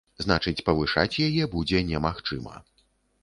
Значыць, 0.23 0.63
павышаць 0.69 1.19
яе 1.27 1.43
будзе 1.55 1.81
немагчыма. 1.91 2.55